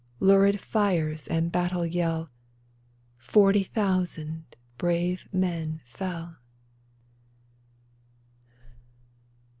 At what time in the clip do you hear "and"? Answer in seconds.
1.27-1.51